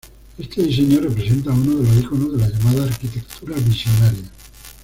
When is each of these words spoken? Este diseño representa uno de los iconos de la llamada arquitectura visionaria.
Este 0.35 0.63
diseño 0.63 0.99
representa 0.99 1.51
uno 1.51 1.75
de 1.75 1.83
los 1.87 1.97
iconos 2.03 2.31
de 2.31 2.39
la 2.39 2.49
llamada 2.49 2.85
arquitectura 2.85 3.55
visionaria. 3.57 4.31